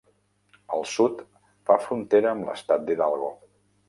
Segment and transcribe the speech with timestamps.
[0.77, 1.19] Al sud
[1.71, 3.31] fa frontera amb l'estat d'Hidalgo.